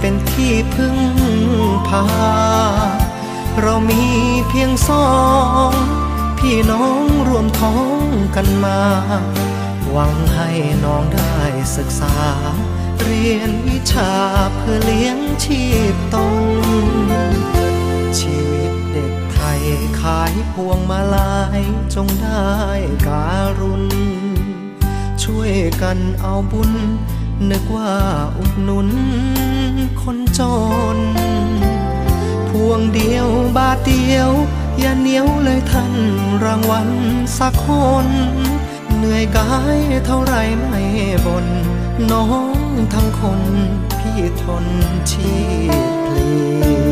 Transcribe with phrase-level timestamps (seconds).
[0.00, 0.96] เป็นที่พึ่ง
[1.88, 2.04] พา
[3.60, 4.04] เรามี
[4.48, 5.08] เพียงสอ
[5.70, 5.72] ง
[6.38, 8.02] พี่น้องรวมท้อง
[8.36, 8.80] กันมา
[9.90, 10.50] หวังให้
[10.84, 11.36] น้องได้
[11.76, 12.14] ศึกษา
[13.02, 14.12] เรียนวิชา
[14.56, 16.44] เพื่อเลี้ยงชีพตน
[18.18, 19.62] ชีวิตเด็กไทย
[20.00, 21.62] ขายพวงมาลาย
[21.94, 22.48] จงได้
[23.06, 23.28] กา
[23.60, 23.84] รุณ
[25.22, 26.72] ช่วยกันเอาบุญ
[27.50, 27.94] นึกว่า
[28.38, 28.88] อุดหนุน
[30.02, 30.40] คนจ
[30.96, 30.98] น
[32.48, 34.30] พวงเดียวบาทเดียว
[34.78, 35.92] อย่าเหนียวเลยท่าน
[36.44, 36.88] รางวัล
[37.38, 37.66] สักค
[38.06, 38.08] น
[38.96, 40.34] เหนื่อยกายเท่าไร
[40.66, 40.82] ไม่
[41.26, 41.46] บน
[42.10, 42.56] น้อง
[42.94, 43.40] ทั้งคน
[43.98, 44.66] พี่ทน
[45.10, 45.32] ชี
[46.06, 46.87] พลี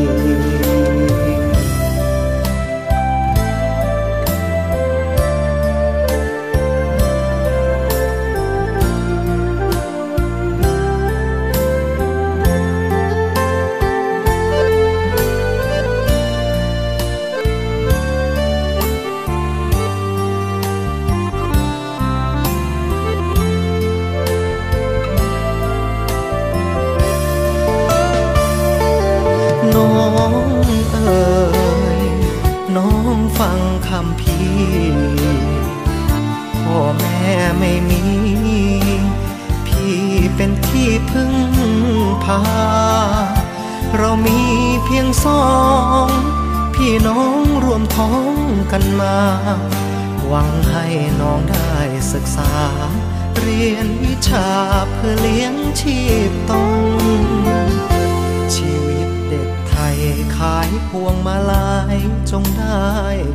[62.31, 62.87] จงได้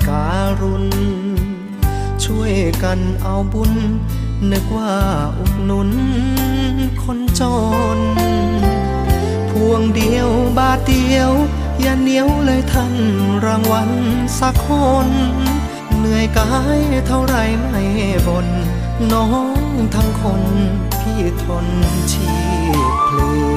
[0.08, 0.30] กา
[0.60, 0.84] รุณ
[2.24, 3.72] ช่วยกันเอาบุญ
[4.50, 4.94] นึกว่า
[5.38, 5.90] อุดหนุน
[7.02, 7.42] คนจ
[7.96, 7.98] น
[9.50, 10.28] พวงเดียว
[10.58, 11.30] บาทเดียว
[11.80, 12.94] อย่าเหนียวเลยท่าน
[13.46, 13.90] รางวัล
[14.38, 14.68] สักค
[15.06, 15.08] น
[15.98, 17.82] เหนื่อยกายเท่าไรไม่
[18.26, 18.46] บน
[19.12, 19.58] น้อง
[19.94, 20.42] ทั้งคน
[21.00, 21.66] พี่ทน
[22.12, 22.28] ชี
[22.74, 23.51] พเพลง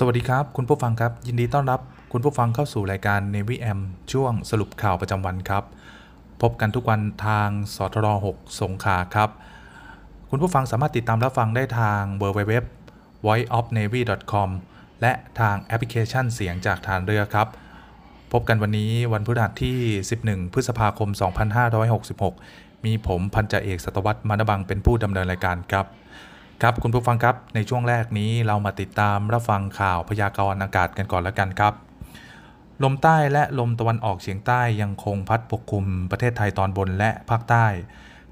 [0.00, 1.80] สวัสดีครับ คุณผู้ฟังครับ ยินดีต้อนรับ
[2.12, 3.78] คุณผู้ฟังเข้าสู่รายการ Navy M
[4.12, 5.64] ช่วงสรุปข่าวประจำวันครับ
[6.42, 9.30] พบกันทุกวันทางสทร6สงขลาครับ
[10.30, 12.52] คุณผู้ฟังสามารถติดตามรับฟังได้ทาง www
[13.26, 14.48] voiceofnavy.com
[15.00, 17.48] และทางแอปพลิเคชันเสียงจากฐานเรือครับ
[18.32, 19.78] พบกันวันนี้วันพฤหัสที่
[20.18, 21.08] 11 พฤษภาคม
[22.16, 25.86] 2566 มีผมพันจ่าเอกสตวัตรมานบังเป็นผู้ดำเนินรายการครับ
[26.62, 31.74] ครับคุณผู้ฟังครับในช่วงแรกนี้เรามาติดตามรับฟังข่าวพยากรณ์อากาศกันก่อนแล้วกันครับ
[32.82, 37.66] ลมใต้และลมตะวันออกเฉียงใต้ยังคงพัดปกคลุมประเทศไทยตอนบนและภาคใต้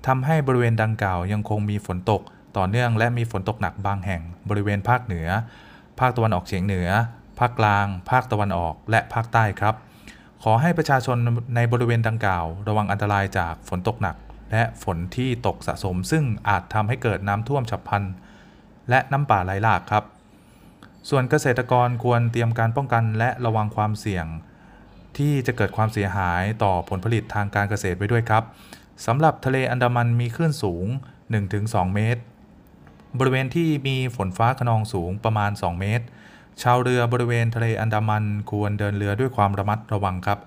[0.06, 2.22] ทำให้บริเวณดังกล่าวยังคงมีฝนตก
[2.56, 5.28] ต่อเนื่องและมีฝนตกหนักบางแห่ง บริเวณภาคเหนือ
[6.00, 6.88] ภาคตะวันออกเฉียงเหนือ
[7.38, 9.74] ภาคกลาง ภาคตะวันออกและภาคใต้ครับ
[10.42, 11.16] ขอให้ประชาชน
[11.56, 14.16] ในบริเวณดังกล่าว ระวังอันตรายจากฝนตกหนัก
[14.52, 18.02] และฝนที่ตกสะสม ซึ่งอาจทำให้เกิดน้ำท่วมฉับพลัน
[18.90, 20.04] และน้ำป่าไหลหลากครับ
[21.08, 24.26] ส่วนเกษตรกรควรเตรียมการป้องกันและระวังความเสี่ยง
[25.18, 28.44] ที่จะเกิดความเสียหายต่อผลผลิตทางการเกษตรไว้ด้วยครับ
[29.06, 30.86] สำหรับทะเลอันดามันมีคลื่นสูง
[31.40, 32.20] 1-2 เมตร
[33.18, 36.04] บริเวณที่มีฝนฟ้าขนองสูงประมาณ 2 เมตร
[36.62, 40.38] ชาวเรือบริเวณทะเลอันดามันควรเดินเรือด้วยความระมัดระวังครับ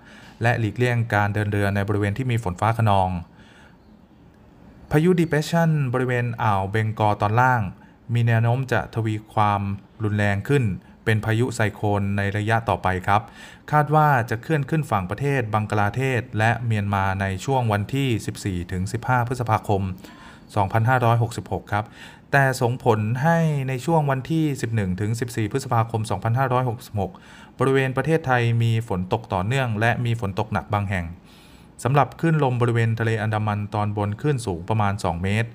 [0.42, 3.10] และหลีกเลี่ยงการเดินเรือในบริเวณที่มีฝนฟ้าขนอง
[4.92, 7.62] พายุ depression บริเวณอ่าวเบงกอลตอนล่าง
[8.14, 9.62] มีแนวโน้มจะทวีความ
[10.04, 10.64] รุนแรงขึ้น
[11.06, 13.22] เป็นพายุไซโคลนในระยะต่อไปครับ
[13.72, 19.82] คาดว่าจะเคลื่อนขึ้นฝั่งประเทศบังกลาเทศ และเมียนมาในช่วงวันที่ 14-15 พฤษภาคม
[20.78, 21.86] 2566 ครับ
[22.32, 23.38] แต่ส่งผลให้
[23.70, 24.46] ในช่วงวันที่
[25.48, 26.02] 11-14 พฤษภาคม
[26.80, 31.06] 2566 บริเวณประเทศไทยมีฝนตกต่อเนื่อง และมีฝนตกหนักบางแห่ง
[31.84, 35.50] สำหรับคลื่นลมบริเวณทะเลอันดามันตอนบนคลื่นสูงประมาณ 2 เมตร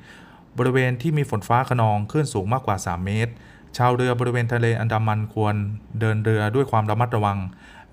[0.58, 3.32] บริเวณที่มีฝนฟ้าขนองคลื่นสูงมากกว่า 3 เมตร
[3.76, 5.54] ชาวเรือบริเวณทะเลอันดามันควร
[6.00, 7.38] เดินเรือด้วยความระมัดระวัง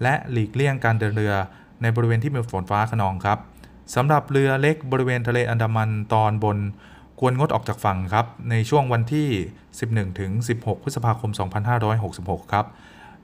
[0.01, 1.33] และหลีกเลี่ยงการเดินเรือ
[1.81, 3.39] ในบริเวณที่มีฝนฟ้าขนองครับ
[3.95, 6.57] สำหรับเรือเล็กบริเวณทะเลอันดามันตอนบน
[7.19, 9.27] ควรงดออกจากฝั่งครับในช่วงวันที่
[9.73, 11.31] 11 ถึง 16 พฤษภาคม
[11.91, 12.65] 2566 ครับ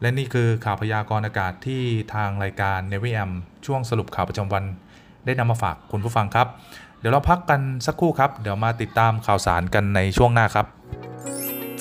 [0.01, 3.31] และนี่คือข่าวพยากรณ์อากาศที่ทางรายการ n นวิแอม
[3.65, 4.63] ช่วงสรุปข่าวประจำวัน
[5.25, 6.47] ได้นำมาฝากคุณผู้ฟังครับ
[6.99, 10.65] เดี๋ยวเราพักกันสักครู่ครับ เดี๋ยวมาติดตามข่าวสารกันในช่วงหน้าครับ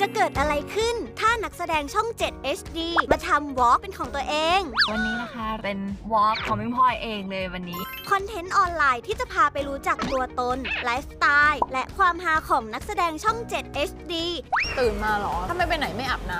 [0.00, 2.78] จะเกิดอะไรขึ้น ถ้านักแสดงช่อง 7 HD
[3.12, 5.78] มาทำวอล์กเป็นของตัวเอง วันนี้นะคะเป็น
[6.12, 7.80] วอล์กของพิงพลอยเองเลยวันนี้
[8.10, 14.12] คอนเทนต์ออนไลน์ที่จะพาไปรู้จักตัวตน ไลฟ์สไตล์ และความฮาของนักแสดงช่อง 7 HD
[14.78, 16.38] ตื่นมาเหรอ ถ้าไม่ไปไหนไม่อาบน้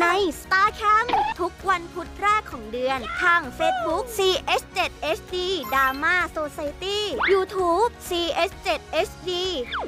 [0.00, 0.06] ใน
[0.40, 1.08] Star Camp
[1.40, 5.34] ทุกวันพุธแรกของเดือน ทาง Facebook CS7HD
[5.72, 6.98] Drama Society
[7.32, 9.30] YouTube CS7HD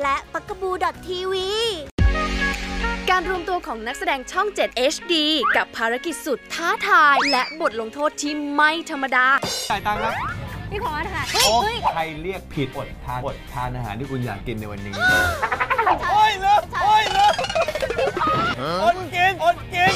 [0.02, 0.70] และปักกบู
[1.06, 1.34] .tv
[3.10, 5.14] การรวมตัวของนักแสดงช่อง 7 HD
[5.56, 9.26] กับภารกิจสุดท้าทาย และบทลงโทษที่ไม่ธรรมดา
[9.70, 11.58] จ่ายตังค์ครับำพี่ขอค่ะโอ้
[11.94, 14.94] ใครเรียกผิดอดทานอดทานอาหารที่คุณอยากกินในวันนี้
[16.10, 17.73] โอ้ยเลิกโอ้ยเลิก
[18.82, 19.94] อดกินอดกิน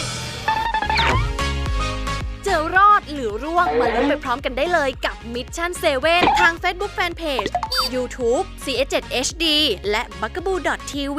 [2.44, 5.70] เจอรอดหรือร่วงมาลุ้นไปพร้อมกันได้เลยกับ Mission
[6.04, 7.50] 7 ทาง Facebook Fanpage
[7.94, 9.44] YouTube CS7 HD
[9.90, 11.18] และ b u g a b o o TV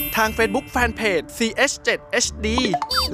[0.17, 2.47] ทาง Facebook Fanpage CH7HD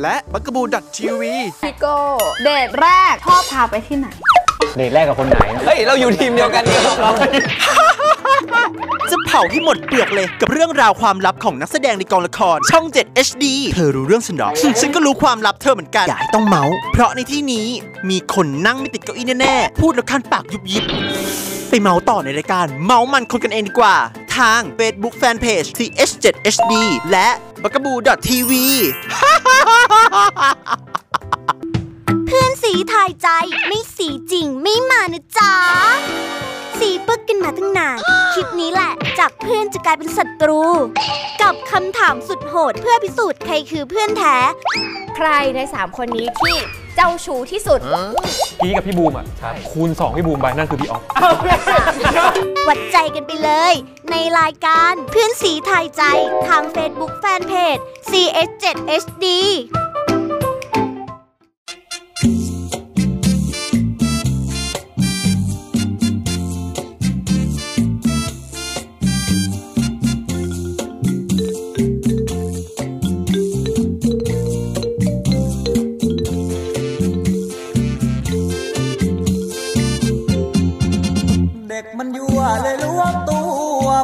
[0.02, 0.64] และ b u g a b o o
[0.98, 1.24] TV
[1.64, 1.96] พี่โก้
[2.44, 7.12] เดทแรกชอบพาไปที่ไหนเคเดทแรกกับคนไหนเฮ้ย เราอยู่ทีมเดียวกันเนี่ยเรา
[9.12, 14.50] จะเผาให้หมดเปลือกเลยกับเรื่องราวความลับของนักแสดงในกองละคร ช่อง 7 HD เธอรู้เรื่องฉันหรอ
[14.82, 17.68] ฉันก็รู้ความลับเธอเหมือนกัน อย่าให้ต้องเมาส์ เพราะในที่นี้
[18.10, 20.84] มีคนนั่งไม่ติดเก้าอี้แน่ๆ พูดแล้วคันปากยุบยิบ
[21.70, 23.96] ไปเมาส์ต่อในรายการ เมาส์มันคนกันเองดีกว่า
[24.40, 26.74] ทาง Facebook Fanpage TH7HD
[27.12, 27.30] และ
[27.64, 28.52] b u g a b o o TV
[32.26, 33.28] เพื่อนสีทายใจ
[33.68, 35.54] ไม่สีจริงไม่มานะจ๊ะ
[36.80, 37.98] สีปึกกันมาตั้งนาน
[38.34, 40.62] คลิปนี้แหละ จากเพื่อนจะกลายเป็นศัตรู
[41.42, 44.38] กับคำถามสุดโหดเพื่อพิสูจน์ใครคือเพื่อนแท้
[45.16, 46.58] ใครใน3คนนี้ที่
[47.00, 47.80] เจ้าชู้ที่สุด
[48.60, 49.26] พี่กับพี่บูมอะ
[49.72, 51.04] คูณ 2 พี่บูมไปนั่นคือพี่ออฟ
[52.68, 53.74] วัดใจกันไปเลย
[54.12, 56.04] ในรายการเพื่อนสีทายใจ
[56.48, 59.26] ทาง Facebook Fanpage CS7HD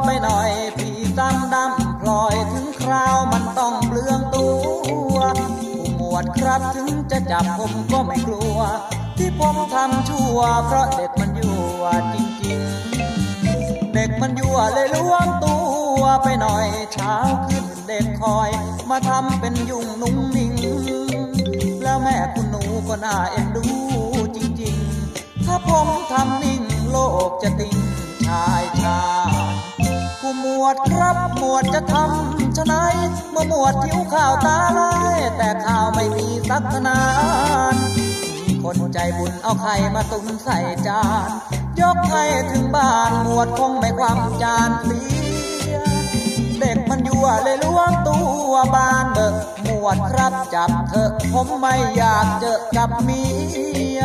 [0.05, 4.47] ไปหน่อยพี่ดำดำพลอยถึงคราวมันต้องเปลืองตั
[5.13, 5.15] ว
[5.59, 8.57] ผู้หมวดครับถึงจะจับผมก็ไม่กลัว
[9.17, 11.83] ที่ผมทำชั่ว เพราะเด็กมันยั่ว
[12.13, 15.57] จริงๆ เด็กมันยั่วเลยล้วงตั
[15.99, 17.15] วไปหน่อยเช้า
[17.47, 18.49] ขึ้นเด็กคอย
[18.89, 20.53] มาทำเป็นยุ่งนุ่งนิ่ง
[21.83, 23.65] แล้วแม่คุณหนูก็น่าเอ็นดู
[24.35, 26.97] จริงๆ ถ้าผมทำนิ่งโล
[27.27, 27.77] กจะติ่ง
[28.27, 28.99] ชายชา
[30.25, 32.73] ผู้หมวดครับหมวดจะทำชะไหน
[33.31, 36.99] เมื่อหมวดทิ้วข่าวตาลายแต่ข่าวไม่มีสักนา
[37.73, 37.75] น
[38.63, 41.29] คนใจบุญเอาไข่มาตุนใส่จาน
[41.79, 44.99] ยกให้ถึงบ้านหมวดคงไม่ความจานเสี
[45.73, 45.77] ย
[46.59, 48.17] เด็กมันยั่วเลยล้วงตั
[48.49, 50.71] วบานเบิกหมวดครับจับ
[51.31, 53.21] ผมไม่อยากเจอกับเมี
[53.97, 54.01] ย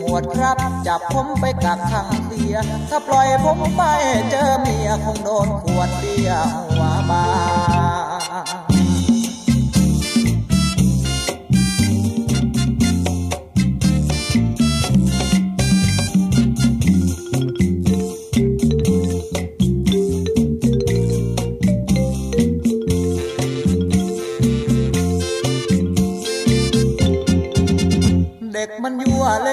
[0.00, 0.56] หมวดครับ
[0.86, 2.56] จับผมไปกักขังเสีย
[2.90, 3.82] ถ้าปล่อยผมไป
[4.30, 7.24] เจอเมียคงโดนขวดเบียร์หัวบา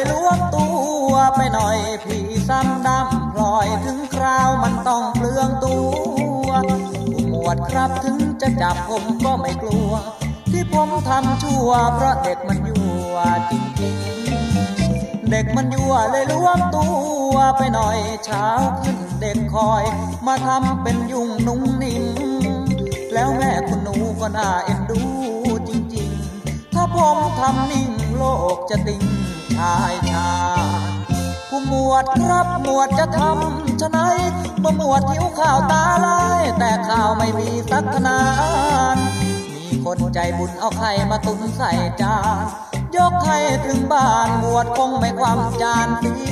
[0.01, 0.67] ลยล้วงตั
[1.09, 5.77] วไปหน่อยพี่ซ้ำดำพลอยถึงคราวมันต้องเปลืองตั
[6.45, 6.49] ว
[7.13, 9.91] ผู้หมวดครับถึงจะจับผมก็ไม่กลัว
[10.51, 13.15] ที่ผมทำชั่วเพราะเด็กมันยั่ว
[13.51, 16.87] จริงๆ เด็กมันยั่วเลยล้วงตั
[17.31, 18.47] วไปหน่อยเช้า
[18.81, 19.83] ขึ้นเด็กคอย
[20.27, 22.03] มาทำเป็นยุ่งนุ่งนิ่ง
[23.13, 25.01] แล้วแม่คุณหนูก็น่าเอ็นดู
[25.67, 28.23] จริงๆ ถ้าผมทำนิ่งโล
[28.55, 30.29] กจะติงายชา
[31.49, 33.99] ผู้หมวดครับหมวดจะทำชะไหน
[34.59, 38.21] เมื่อหมวดหิวข้าวตาลายแต่ข้าวไม่มีสักนา
[38.95, 38.97] น
[39.53, 42.45] มีคนใจบุญเอาไข่มาตุนใส่จาน
[42.95, 46.31] ยกให้ถึงบ้านหมวดคงไม่ความจานเสีย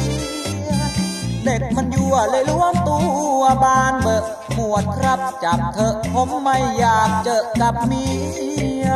[1.45, 2.99] เด็กมันยั่วเลยล้วงตั
[3.39, 4.23] วบานเบิก
[4.55, 8.05] หมวดครับจับเถอะผมไม่อยากเจอกับเมี
[8.85, 8.87] ย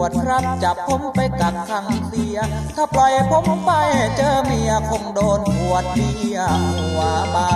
[0.00, 2.38] วดครับจับผมไปกักขังเสีย
[2.76, 3.70] ถ้าปล่อยผมไป
[4.16, 7.00] เจอเมียคงโดนขวดเบียร์หัว
[7.34, 7.48] บา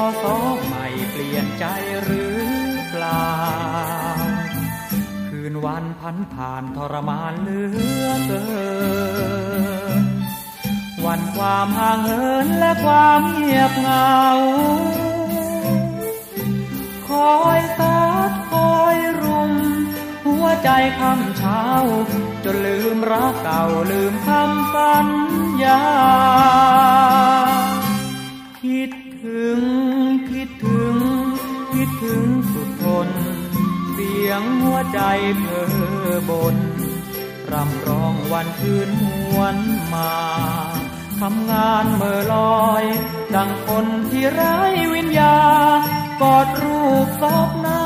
[0.00, 0.36] อสอ
[0.66, 1.64] ใหม่เปลี่ยนใจ
[2.04, 2.42] หรือ
[2.90, 3.30] เปล่า
[5.28, 7.62] คืนวันพันผ่านทรมานเหลื
[8.02, 8.44] อเกิ
[10.02, 10.04] น
[11.04, 14.18] วันความห่างเหินและความเงียบเหงา
[17.08, 19.52] คอยซัดคอยรุม
[20.26, 20.70] หัวใจ
[21.00, 21.64] คำเช้า
[22.44, 25.08] จนลืมรักเก่าลืมคำสัญ
[25.64, 25.82] ญา
[32.04, 33.08] ถึงสุดทน
[33.92, 35.00] เสียงหัวใจ
[35.40, 36.56] เธอบน
[37.52, 39.04] รำร้องวันคืนห
[39.36, 39.56] วน
[39.92, 40.12] มา
[41.20, 42.84] ทำงานเมื่อลอย
[43.34, 44.56] ดังคนที่ไร้
[44.94, 45.40] วิญญา
[45.78, 45.80] ณ
[46.22, 47.84] กอดรูปซอบหน้า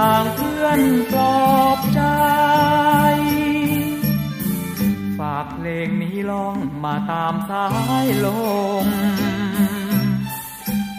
[0.00, 0.80] ต่างเพื่อน
[1.12, 1.20] ปล
[1.54, 2.02] อบใจ
[5.18, 7.66] ฝากเพลงนี้ลองมาตามสา
[8.04, 8.26] ยล
[8.86, 8.88] ม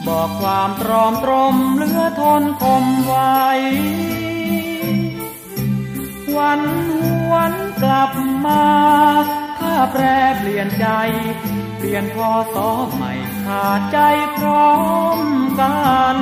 [0.08, 3.46] บอกความตรอมตรมเหลือทนคมไว้
[6.38, 6.62] วัน
[7.28, 8.12] หวนกลับ
[8.46, 8.66] มา
[9.60, 10.04] ถ้าแปร
[10.38, 10.88] เปลี่ยนใจ
[11.78, 13.14] เปลี่ยนพอสอใหม่
[13.46, 13.98] ขาดใจ
[14.38, 14.76] พร้อ
[15.18, 15.20] ม
[15.62, 15.78] กั
[16.16, 16.18] น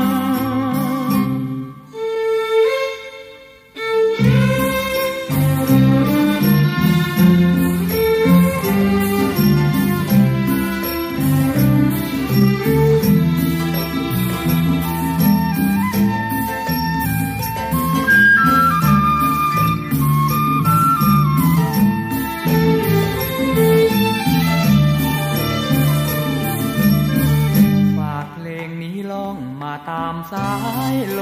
[30.32, 30.54] สา
[30.94, 31.22] ยล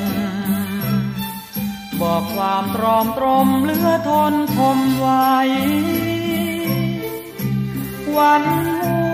[0.00, 0.02] ม
[2.00, 5.36] บอกความตรอมตรมเหลือทนคมไว้
[8.16, 8.44] วัน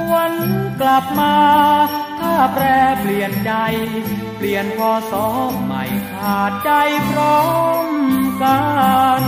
[0.08, 0.34] หวน
[0.80, 1.36] กลับมา
[2.20, 2.64] ถ้าแปร
[3.00, 3.52] เปลี่ยนใจ
[4.36, 5.26] เปลี่ยนพอสอ
[5.64, 6.70] ใหม่ขาดใจ
[7.10, 7.40] พร้อ
[7.86, 7.88] ม
[8.42, 8.60] กั
[9.20, 9.22] น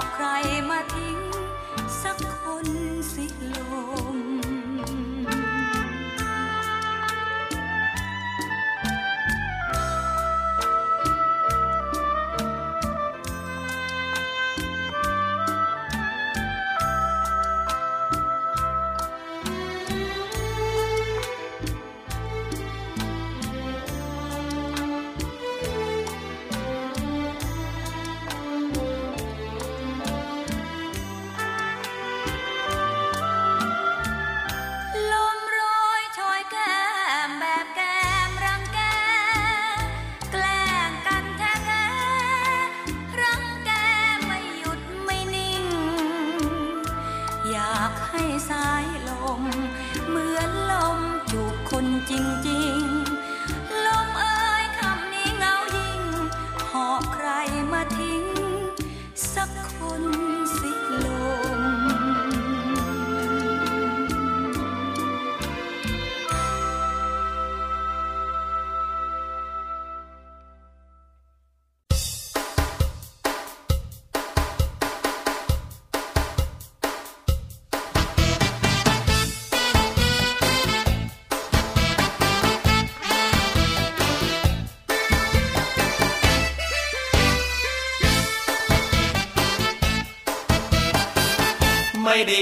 [0.00, 0.26] อกใคร
[0.70, 1.18] มาทิ้ง
[2.02, 2.66] สักคน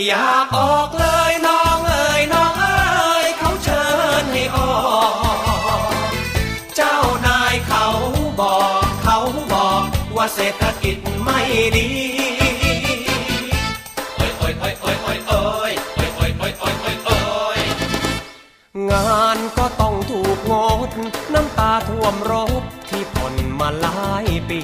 [0.09, 3.85] อยากออกเลยน้องเอ๋ยน้องเอ๋ยเขาเชิ
[4.23, 4.73] ญให้ออ
[5.11, 5.93] ก
[6.77, 7.87] เจ้านายเขา
[8.41, 9.19] บอกเขา
[9.53, 9.83] บอก
[10.17, 11.41] ว่าเศรษฐกิจไม่
[11.77, 11.89] ดี
[14.17, 15.37] โอ้ยโอ้ยโอ้ยโอ้ยโอ้
[15.71, 17.61] ยโอ้ยโอ้ยโอ้ยโอ้ยโอ้ยโอ้ยโอ้ย
[18.91, 20.53] งานก็ต้องถูกง
[20.89, 20.91] ด
[21.35, 24.61] น้ำตาท่วมรถที่ผ่อนมาหลายปี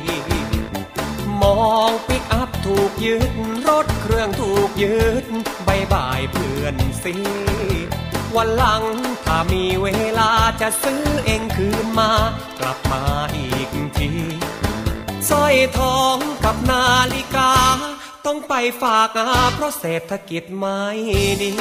[1.40, 1.56] มอ
[1.88, 3.32] งปิกอัพถูกยึด
[3.68, 5.24] รถเครื่องถูกยึด
[7.04, 7.14] สิ
[8.36, 8.82] วันหลัง
[9.24, 9.88] ถ้ามีเว
[10.18, 12.12] ลาจะซื้อเองคืนมา
[12.60, 13.02] กลับมา
[13.36, 14.10] อีกที
[15.30, 17.52] สร้อยทองกับนาฬิกา
[18.26, 20.80] ต้องไปฝากอาเพราะเศรษฐกิจไม่
[21.42, 21.52] ดี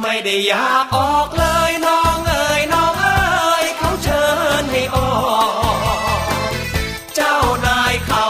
[0.00, 4.24] ไม่ได้อยากออกเลยน้องเอ๋ยน้องเอ๋ยเขาเชิ
[4.60, 5.12] ญให้ออ
[6.48, 6.50] ก
[7.16, 8.26] เจ้านายเขา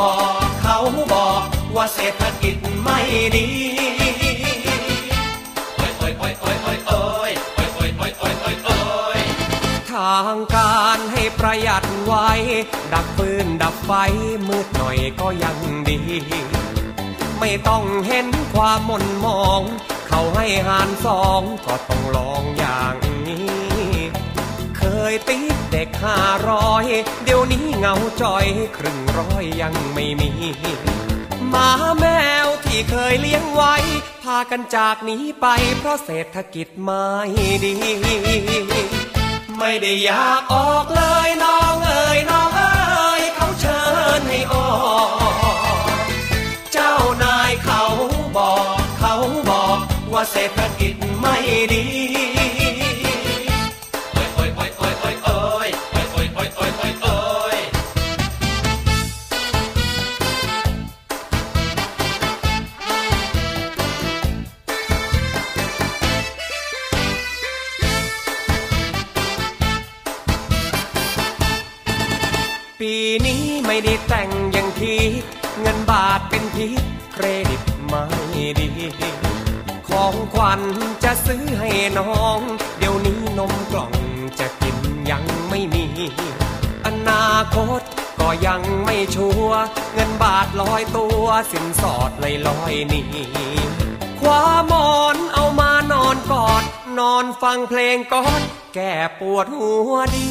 [0.00, 0.78] บอก เขา
[1.12, 1.42] บอก
[1.76, 2.98] ว่าเศรษฐกิจไม่
[3.36, 12.28] ดีางการให้ประหยัดไว้
[12.92, 13.92] ดับฟืนดับไฟ
[14.48, 16.00] มืดหน่อยก็ยังดี
[17.38, 19.60] ไม่ต้องเห็นความหม่นมอง
[20.08, 22.96] เขาให้หารสองก็ต้องลองอย่าง
[23.28, 23.48] นี้
[24.78, 26.18] เคยติดเด็กห้า
[26.50, 26.84] ร้อย
[27.24, 28.46] เดี๋ยวนี้เงาจอย
[28.76, 30.30] ครึ่งร้อยยังไม่มี
[31.48, 32.04] หมาแม
[32.44, 33.74] วที่เคยเลี้ยงไว้
[34.22, 35.46] พากันจากนี้ไป
[35.78, 37.06] เพราะเศรษฐกิจไม่
[37.64, 37.74] ดี
[39.62, 43.80] ไม่ได้อยากออกเลยน้องเอ๋ยน้องเอ๋ยเขาเชิ
[44.18, 44.70] ญให้ออ
[45.06, 45.10] ก
[46.72, 47.82] เจ้านายเขา
[48.36, 49.14] บอก เขา
[49.50, 49.78] บอก
[50.12, 51.36] ว่าเศรษฐกิจไม่
[51.74, 51.99] ดี
[82.00, 82.40] น้อง
[82.78, 83.92] เดี๋ยวนี้นมกล่อง
[84.38, 84.76] จะกิน
[85.10, 85.84] ยังไม่มี
[86.86, 87.80] อนาคต
[88.20, 89.62] ก็ยังไม่ชัวร์
[89.94, 93.02] เงินบาทลอยตัวสินสอดเลยลอยนี
[94.20, 96.64] คว้าหมอนเอามานอนกอด
[96.98, 98.40] นอนฟังเพลงก่อน
[98.74, 100.30] แก้ปวดหัวดี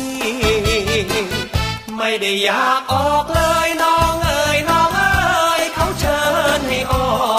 [1.97, 6.21] ไม่ได้อยากออกเลยน้องเอ๋ยน้องเอ๋ยเขาเชิ
[6.57, 7.07] ญให้ออ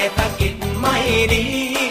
[0.00, 0.96] เศรษฐกิจไม่
[1.32, 1.89] ดี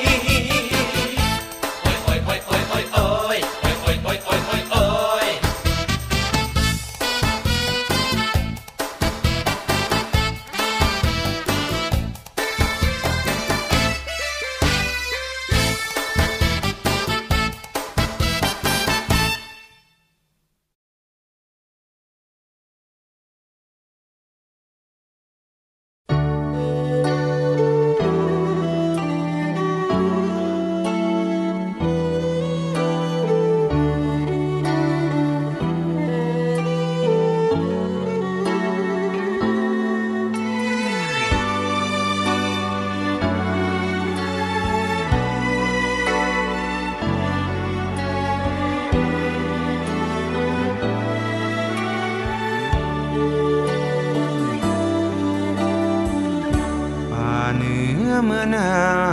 [58.21, 59.08] menang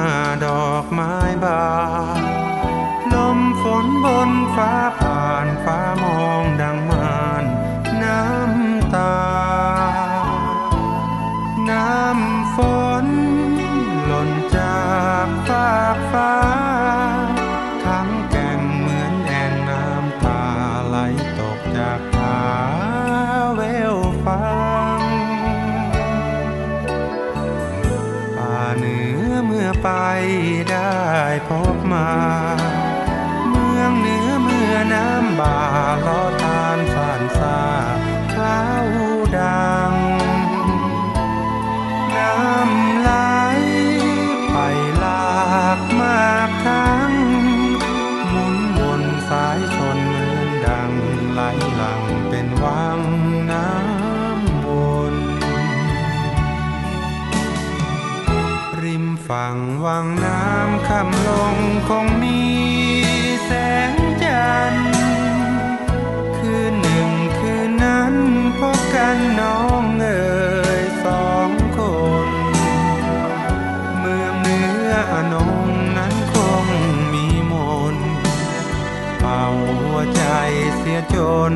[81.52, 81.54] น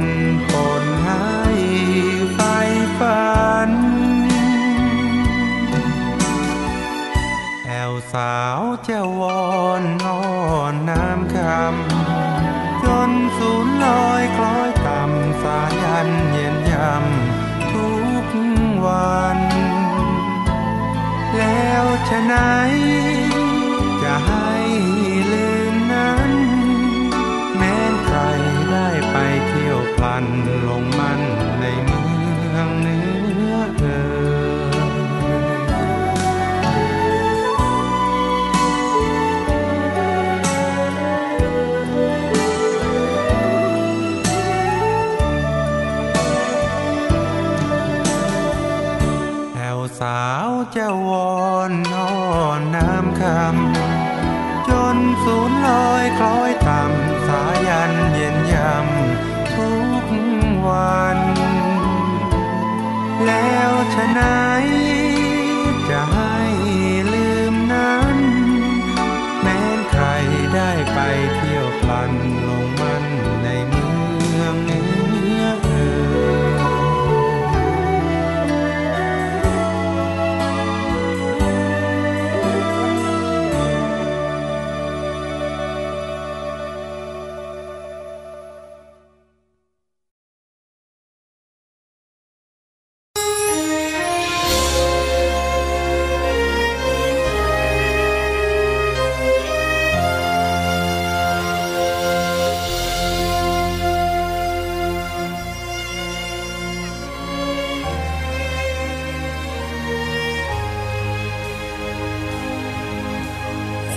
[0.51, 1.35] ปนให้
[2.35, 2.41] ไฟ
[2.99, 3.31] ฝั
[3.69, 3.71] น
[7.65, 9.51] แอวสาวจะวอ
[9.81, 10.23] นนอ
[10.73, 17.91] นน้ำคำ จนสูญลอยคล้อยต่ำสายันเย็นยำทุ
[18.23, 18.27] ก
[18.85, 19.39] วัน
[21.37, 22.35] แล้วฉะไหน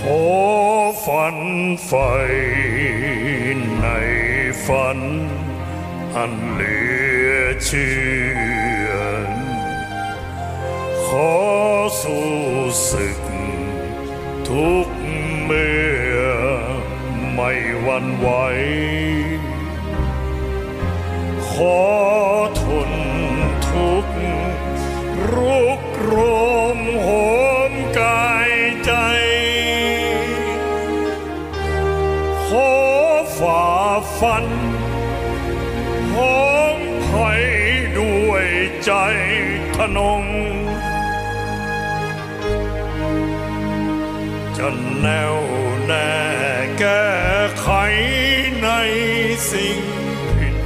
[0.08, 0.26] ขอ
[1.04, 1.36] ฝัน
[1.86, 1.92] ไฟ
[3.80, 3.86] ใน
[4.66, 4.98] ฝัน
[6.16, 6.78] อันเหลื
[7.28, 7.32] อ
[7.64, 7.94] เชื่
[8.88, 8.90] อ
[11.06, 11.34] ขอ
[12.02, 12.30] สู้
[12.90, 13.20] ศึก
[14.48, 14.88] ทุก
[15.42, 15.78] เมื่
[16.14, 16.20] อ
[17.34, 18.28] ไม่หวันไหว
[21.50, 21.80] ขอ
[22.62, 22.92] ทน
[23.68, 24.14] ทุกข์
[25.32, 26.14] รุกโร
[26.62, 34.46] มาฟัน
[36.14, 37.30] หอมไผ่
[37.98, 38.46] ด้วย
[38.84, 38.92] ใจ
[39.76, 40.24] ทนง
[44.56, 44.68] จะ
[45.00, 45.36] แน่ว
[45.86, 46.12] แน่
[46.78, 47.06] แก้
[47.60, 47.68] ไข
[48.62, 48.68] ใน
[49.50, 49.80] สิ่ง
[50.38, 50.56] ผิด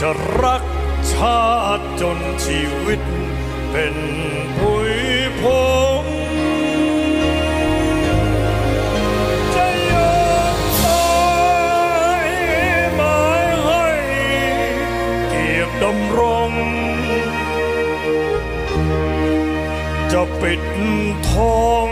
[0.00, 0.10] จะ
[0.42, 0.62] รัก
[1.12, 1.42] ชา
[1.78, 3.00] ติจนชีวิต
[3.70, 3.94] เป็น
[20.12, 20.62] จะปิด
[21.30, 21.90] ทอง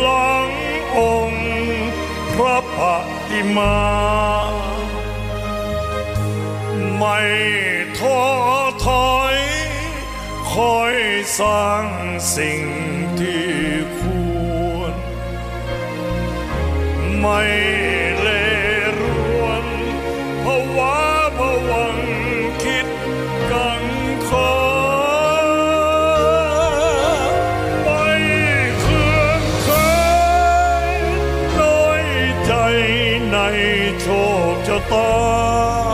[0.00, 0.50] หลัง
[0.98, 1.46] องค์
[2.34, 2.80] พระป
[3.28, 3.78] ฏิมา
[6.96, 7.18] ไม่
[7.98, 8.20] ท้อ
[8.86, 9.36] ถอย
[10.52, 10.94] คอย
[11.38, 11.86] สร้าง
[12.34, 12.62] สิ่ง
[13.18, 13.50] ที่
[13.98, 14.00] ค
[14.74, 14.94] วร
[17.20, 17.40] ไม่
[34.90, 35.85] ค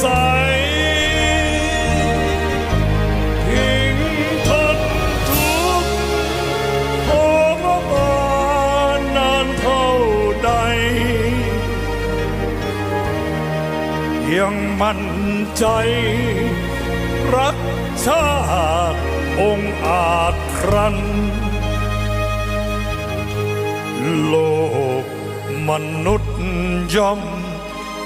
[0.00, 0.06] ใส
[3.46, 3.96] ทิ้ง
[4.48, 4.78] ทน
[5.28, 5.92] ทุกข์
[7.06, 7.08] ท
[7.62, 8.18] รมา
[8.98, 9.86] นนานเท่า
[10.44, 10.50] ใด
[14.36, 15.02] ยังมั่น
[15.58, 15.64] ใจ
[17.34, 17.56] รัก
[18.04, 18.28] ชา
[18.92, 19.00] ติ
[19.40, 20.96] องค์อาจครัน
[24.26, 24.34] โล
[25.02, 25.04] ก
[25.68, 25.70] ม
[26.04, 26.36] นุษย์
[26.96, 27.20] ย่อม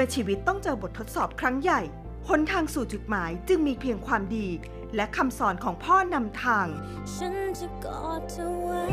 [0.00, 1.80] มื่อชีวิตต้องเจอบททดสอบครั้งใหญ่
[2.28, 4.48] หนทางสู่จุดหมายจึงมีเพียงความดี
[4.96, 6.66] และคำสอนของพ่อนำทาง
[7.14, 8.84] ฉันจะกอดเธอไว้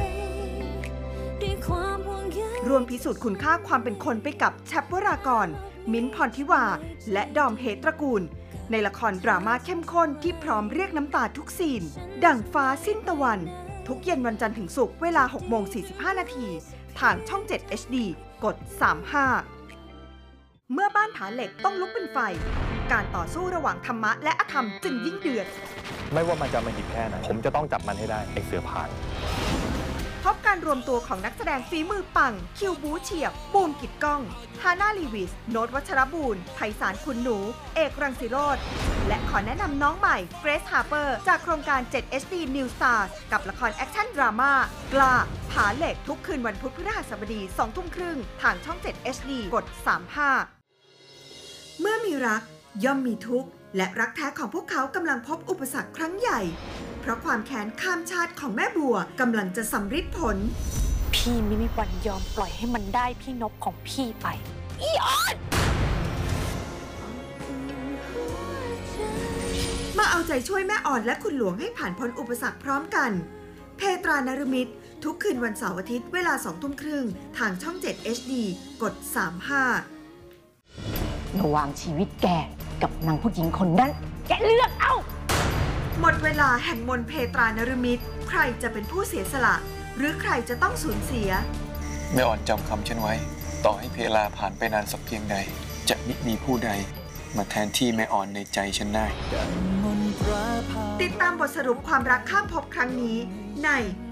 [1.41, 5.47] ด้วยความห่วงใยรวมพิสูจน์คุณค่าความเป็นคนไปกับแชปวรากร
[5.91, 6.63] มิ้นท์พรทิวา
[7.11, 8.21] และดอมเฮตระกูล
[8.71, 11.83] ในละครดราม่าเข้มข้นที่พร้อมเรียกน้ำตาทุกซีน
[12.25, 13.39] ดั่งฟ้าสิ้นตะวัน
[13.87, 16.47] ทุกเย็นวันจันทร์ถึงศุกร์เวลา6โมง45 นาที
[16.99, 17.95] ทางช่อง 7 HD
[18.43, 19.54] กด 35
[20.73, 22.17] เมื่อบ้านผาเหล็กต้องลุกเป็นไฟ
[22.91, 25.47] การต่อสู้ระหว่างธรรมะและอธรรมจึงยิ่งเดือด
[26.13, 28.89] ไม่ว่ามันจะมาหิบแค่ไหนผมจะต้องจับมันให้ได้ไอ้เสือผ่าน
[30.23, 34.21] พบการรวมตัวของนักแสดงฝีมือปัง คิวบู๊เฉียบ บูมกิตต์ก้อง
[34.62, 37.38] ฮาน่าลีวิส โน้ตวัชรบูลไพศาลคุณหนู
[37.75, 38.58] เอกรังสิโรธ
[39.08, 44.51] และขอแนะนำน้องใหม่ เกรซฮาร์เปอร์ จากโครงการ 7 HD New Stars กับละครแอคชั่นดราม่า
[44.93, 45.13] กล้า
[45.51, 49.65] ผาเหล็กทุกคืนวันพุธพฤหัสบดี2ทุ่มครึ่ง ทางช่อง 7 HD กด
[50.15, 50.54] 35
[51.79, 52.41] เมื่อมีรัก
[52.83, 56.41] ย่อมมีทุกข์ และรักแท้ของพวกเขากำลังพบอุปสรรคครั้งใหญ่
[57.01, 60.38] เพราะความแค้นข้ามชาติของแม่บัวกำลังจะสำฤทธิ์ผล
[61.13, 64.27] พี่ไม่มีวันยอมปล่อยให้มันได้พี่นบของพี่ไป
[64.81, 65.35] อีออน
[69.97, 73.11] มาเอาใจช่วยแม่อ่อนและคุณหลวงให้ผ่านพ้นอุปสรรคพร้อมกัน
[73.77, 77.05] เพตรานรมิตร ทุกคืนวันเสาร์อาทิตย์เวลา2ทุ่มครึ่ง
[77.38, 78.33] ทางช่อง 7 HD
[78.81, 78.93] กด
[79.49, 79.94] 35
[81.41, 82.28] ระหว่างชีวิตแก
[82.82, 83.91] กับนางผู้หญิงคนนั้น
[84.28, 84.93] แกเลือกเอา
[86.00, 89.56] หมดเวลาแห่งมนต์เพตรานรมิตร ใครจะเป็นผู้เสียสละ
[89.98, 91.30] หรือใครจะต้องสูญเสีย
[92.13, 93.13] แม่อ่อนจำคำฉันไว้
[93.65, 95.36] ต่อให้เพลาผ่านไปนานสักเพียงใด
[95.89, 96.71] จะมิมีผู้ใด
[97.38, 99.08] มาแทนที่แม่อ่อนในใจฉันได้
[101.02, 103.17] ติดตามบทสรุปความรักข้ามภพครั้งนี้
[103.65, 103.69] ใน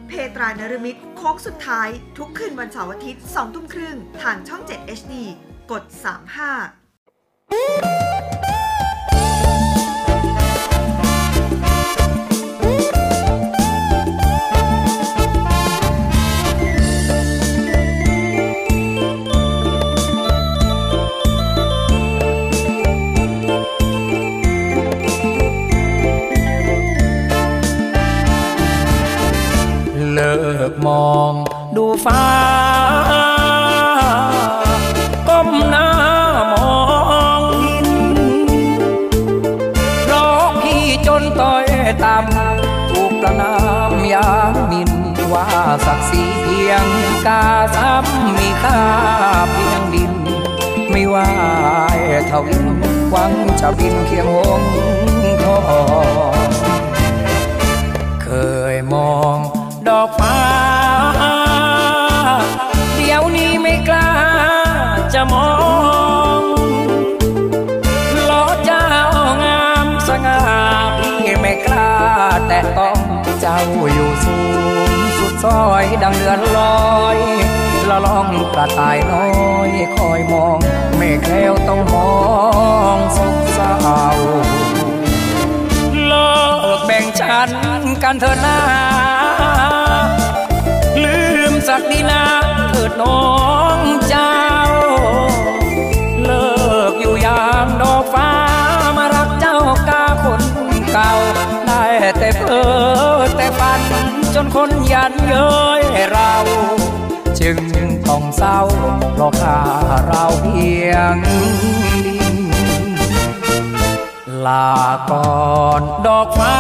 [0.08, 5.14] เพตรานรมิตรโค้งสุดท้าย ทุกคืนวันเสาร์อาทิตย์2ทุ่มครึ่งทางช่อง 7 HD
[5.72, 5.84] กด
[6.40, 6.83] 35
[7.54, 76.60] เซอยดังเดือนล
[76.96, 77.18] อย
[77.90, 79.26] ละล่องกระต่ายน้อ
[79.68, 80.58] ยคอยมอง
[80.98, 82.12] ไม่แคล้วต้องมอ
[82.96, 83.76] งสุขเศร้า
[86.06, 86.34] เลิ
[86.78, 87.52] กแบ่งฉัน
[88.04, 88.60] กันเถิดนา
[91.04, 91.20] ลื
[91.52, 92.24] มสักดีนา
[92.70, 93.22] เถิดน้อ
[93.78, 93.80] ง
[94.10, 94.38] เจ้า
[96.24, 96.48] เลิ
[96.92, 98.32] กอยู่ยามดอกฟ้า
[98.98, 99.58] มารักเจ้า
[99.90, 100.42] กาคน
[100.94, 101.12] เก่า
[101.68, 101.84] ได้
[102.20, 102.62] แต่เพ้
[103.12, 103.13] อ
[104.36, 106.34] จนคนยันเย้ยเรา
[107.40, 107.58] จึง
[108.10, 108.60] ต้องเศร้า
[109.14, 109.60] เพราะข้า
[110.08, 111.16] เราเพียง
[114.46, 114.72] ลา
[115.10, 116.60] ก่อนดอกฟ้า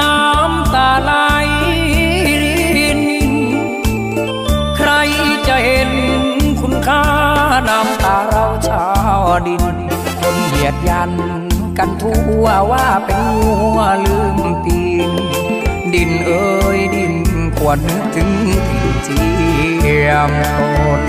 [0.00, 1.12] น้ำตาไหล
[2.76, 3.00] ริน
[4.76, 4.90] ใคร
[5.48, 5.90] จะเห็น
[6.60, 7.04] คุณค่า
[7.68, 8.86] น้ำตาเราชา
[9.20, 9.64] วดิน
[10.20, 11.12] คนเหยียดยัน
[11.82, 13.44] กันทั่วว่าเป็นงั
[13.76, 15.12] วลืมตีน
[15.94, 17.14] ดินเอ้ยดิน
[17.56, 18.30] ควรนึกถึง
[19.06, 19.22] ถิ่
[19.82, 20.60] เจียมต
[21.00, 21.02] น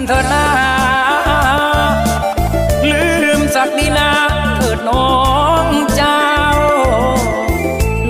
[0.00, 0.46] กันเถอะนา
[2.90, 4.10] ลืมสักดีนา
[4.56, 5.08] เถิดน้อ
[5.64, 6.24] งเจ้า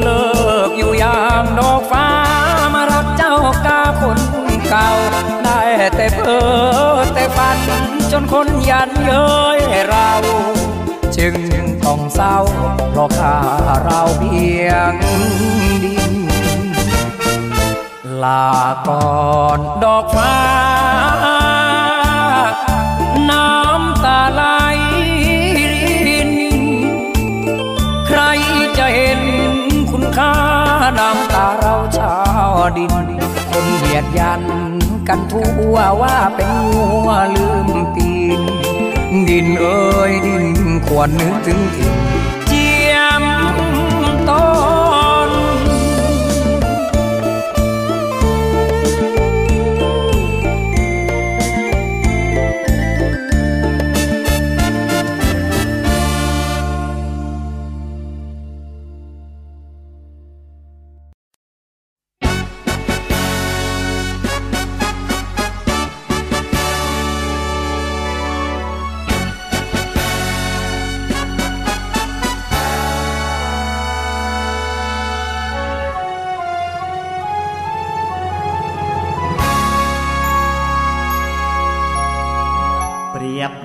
[0.01, 0.24] เลิ
[0.68, 2.09] กอยู่ยามดอกฟ้า
[2.74, 3.34] มารักเจ้า
[3.66, 4.18] กาคน
[4.68, 4.88] เก่า
[5.45, 5.61] ได้
[5.97, 6.41] แต่เพ้
[6.95, 7.59] อแต่ฝัน
[8.12, 9.28] จนคนยันเย้
[9.59, 10.11] ยเรา
[11.16, 11.34] จึง
[11.84, 12.36] ต้องเศร้า
[12.91, 13.38] เพราะข้า
[13.84, 14.95] เราเพียง
[15.84, 16.14] ดิน
[18.22, 18.49] ลา
[18.86, 19.11] ก่อ
[19.57, 20.34] นดอกฟ้า
[32.76, 32.92] ดิน
[33.50, 34.42] คนเหยียดยัน
[35.08, 38.42] กันทั่วว่าเป็นงัวลืมตีน
[39.28, 40.44] ดินเอ้ยดิน
[40.86, 42.09] ควรนึกถึงถิ่น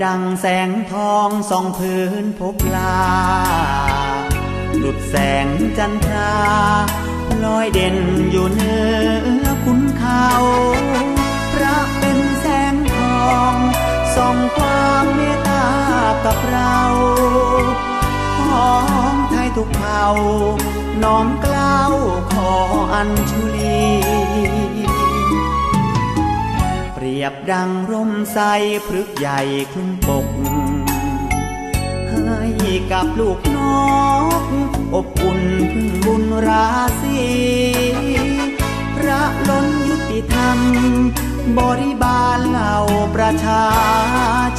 [0.04, 2.98] ดังแสงทองส่องพื้นพบลา
[4.78, 5.16] หลุดแส
[5.46, 6.36] งจันทรา
[7.44, 7.98] ลอยเด่น
[8.32, 8.78] อยู่เหนื
[9.44, 10.28] อคุณเขา
[11.54, 13.54] พระเป็นแสงทอง
[14.16, 15.68] ส่องความเมตตา
[16.26, 16.80] กับเรา
[18.48, 18.72] ขอ
[19.12, 20.06] งไทยทุกเผ่า
[21.04, 21.94] น้อมกล้าว
[22.32, 22.52] ขอ
[22.94, 23.86] อัญชุลี
[27.26, 28.40] ยบดังร่มใส
[28.86, 29.40] พฤกษ์ใหญ่
[29.72, 30.28] คลุมปก
[32.12, 33.58] ให้กับลูกน
[34.42, 34.44] ก
[34.96, 36.68] อบอุ่นพึ่งบุญรา
[37.02, 37.20] ศี
[38.96, 40.60] พระล้นยุติธรรม
[41.58, 42.76] บริบาลเหล่า
[43.16, 43.66] ประชา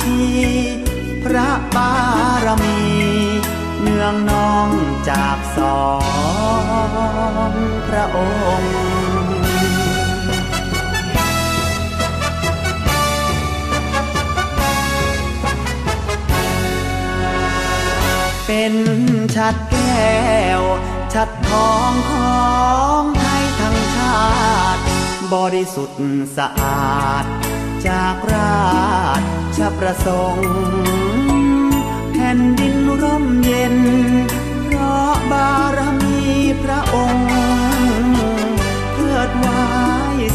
[0.02, 0.20] ชี
[1.24, 1.92] พระบา
[2.44, 2.80] รมี
[3.80, 4.68] เนืองนอง
[5.08, 5.82] จากสอ
[7.50, 7.52] ง
[7.88, 8.18] พระอ
[8.60, 8.95] งค์
[18.46, 18.74] เป็น
[19.36, 20.16] ชัดแก้
[20.60, 20.62] ว
[21.14, 22.44] ชัดทองขอ
[23.00, 24.24] งไทยทั้งชา
[24.76, 24.82] ติ
[25.34, 26.00] บริสุทธิ์
[26.36, 27.24] สะอาด
[27.86, 28.66] จากรา
[29.56, 30.50] ชประสงค์
[32.12, 33.76] แผ่นดินร่มเย็น
[34.64, 36.20] เพราะบารมี
[36.62, 37.28] พระองค์
[38.94, 39.66] เทิดไว้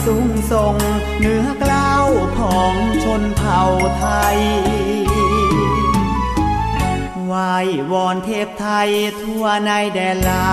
[0.06, 0.76] สูงส่ง
[1.20, 2.08] เหนือกล้าว
[2.40, 3.62] ของชนเผ่า
[3.98, 4.06] ไท
[4.36, 4.40] ย
[7.34, 7.42] ไหว
[7.92, 8.90] วอนเทพไทย
[9.22, 10.52] ทั่วในแดนลา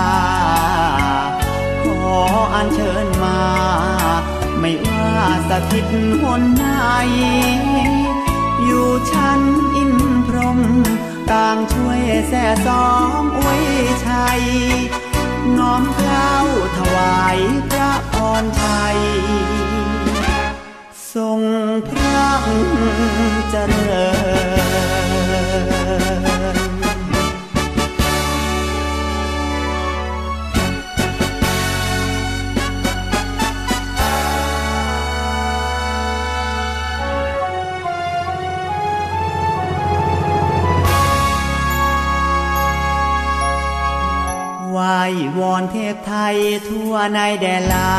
[1.83, 2.17] ขอ
[2.53, 3.41] อัญเชิญมา
[4.59, 5.11] ไม่ว่า
[5.49, 5.85] สถิต
[6.21, 6.65] หนไหน
[8.63, 9.41] อยู่ชั้น
[9.75, 9.93] อิน
[10.27, 10.59] พรหม
[11.31, 12.89] ต่างช่วยแส่ซ้อ
[13.21, 13.63] มอวย
[14.07, 14.41] ชัย
[15.57, 16.33] น้อมเกล้า
[16.77, 17.37] ถวาย
[17.69, 18.99] พระพรชัย
[21.13, 21.41] ทรง
[21.89, 22.27] พระ
[23.49, 24.07] เจริ
[24.67, 24.68] ญ
[45.39, 46.35] วอนเทพไทย
[46.67, 47.93] ทั่วในแดนลา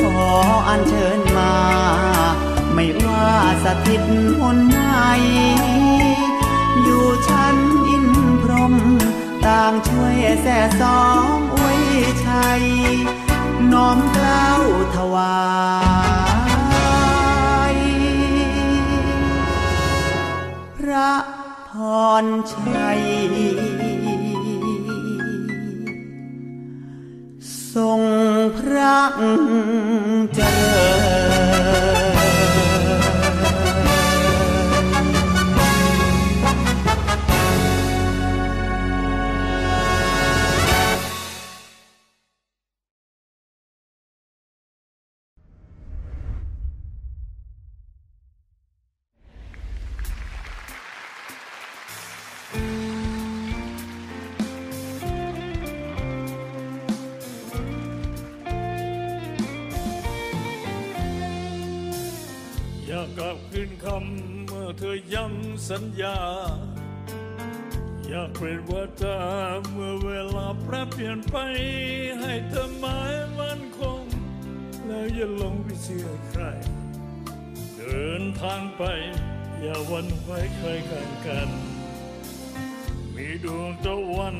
[0.00, 0.28] ขอ
[0.68, 1.54] อัญเชิญมา
[2.74, 3.28] ไม่ว่า
[3.64, 4.02] สถิต
[4.38, 4.78] หนไหน
[6.82, 7.56] อยู่ชั้น
[7.88, 8.06] อิน
[8.42, 8.74] พรหม
[9.46, 11.02] ต่างช่วยแส่ซ้อ
[11.36, 11.80] มอวย
[12.26, 12.62] ชัย
[13.72, 14.62] น้อมเกล้าว
[14.96, 15.36] ถวา
[17.74, 17.76] ย
[20.76, 21.12] พระ
[21.70, 21.72] พ
[22.22, 23.02] รชัย
[27.74, 28.00] ทรง
[28.58, 28.98] พระ
[30.34, 30.84] เจริ
[31.42, 31.43] ญ
[65.70, 66.18] สัญญา
[68.06, 69.20] อยากเป็นว่าตา
[69.70, 71.36] เมื่อเวลาแปรเปลี่ยนไป
[72.20, 74.02] ให้เธอหมายมันคง
[74.86, 76.42] แล้วอย่าลงไปเชื่อใคร
[77.76, 78.82] เดินทางไป
[79.60, 81.50] อย่าวันไหวใครข้างกัน
[83.14, 84.36] มีดวงตะวัน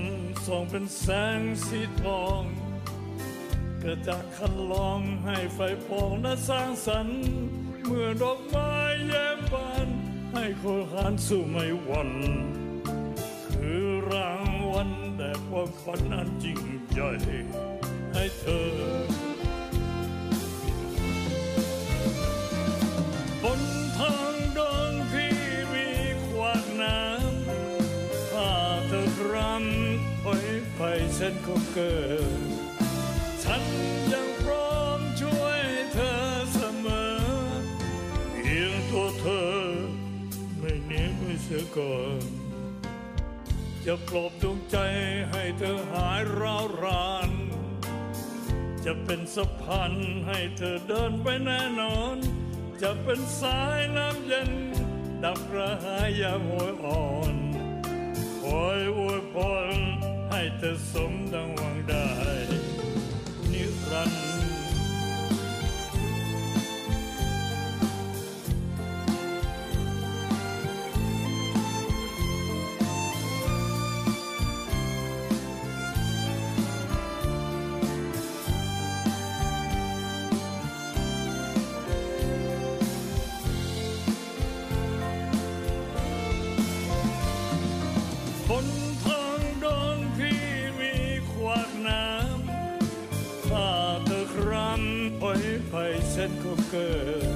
[0.47, 1.07] ส่องเป็นแส
[1.39, 2.43] งสีทอง
[3.83, 5.59] กระจากคันลองให้ไฟ
[5.89, 7.21] ปองและสร้างสรรค์
[7.85, 8.73] เมื่อดอกไม้
[9.09, 9.34] แย้
[10.63, 12.11] คนหานสู่ไม่หวัน
[13.55, 16.61] คือรางวัลแต่ความฝันอันจริง
[16.93, 17.11] ใหญ่
[18.13, 18.69] ให้เธอ
[23.43, 23.63] บน
[23.99, 25.35] ทางเดินที่
[25.73, 25.89] มี
[26.27, 28.53] ขวากน้ำถ้า
[28.87, 30.81] เธอรำถอยไป
[31.15, 32.41] เส้นก็เกิด
[33.43, 33.63] ฉัน
[34.13, 36.15] ยังพร้อมช่วยเธอ
[36.55, 37.15] เสมอ
[38.33, 39.74] เพียงตัวเธอ
[41.47, 42.21] เสียก่อน
[43.87, 44.77] จะปลอบดวงใจ
[45.31, 47.31] ให้เธอหายร้าวราน
[48.85, 49.93] จะเป็นสะพาน
[50.27, 52.17] ให้เธอเดินไปแน่นอน
[52.83, 54.51] จะเป็นสายน้ำเย็น
[55.25, 57.35] ดับกระหายยามโหยอ่อน
[58.43, 59.35] คอยอวยพ
[59.75, 59.77] ร
[60.31, 62.11] ให้เธอสมดังหวังได้
[63.53, 64.24] นิรันดร์
[96.77, 96.95] เกิ
[97.27, 97.29] ด